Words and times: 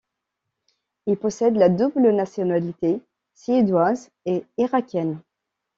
Il 1.05 1.15
possède 1.15 1.57
la 1.57 1.69
double 1.69 2.09
nationalité, 2.11 3.03
suédoise 3.35 4.09
et 4.25 4.43
irakienne. 4.57 5.21